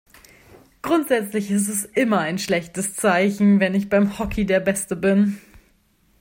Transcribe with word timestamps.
Grundsätzlich 0.81 1.51
ist 1.51 1.67
es 1.69 1.85
immer 1.85 2.21
ein 2.21 2.39
schlechtes 2.39 2.95
Zeichen, 2.95 3.59
wenn 3.59 3.75
ich 3.75 3.87
beim 3.87 4.17
Hockey 4.17 4.47
der 4.47 4.59
Beste 4.59 4.95
bin. 4.95 5.37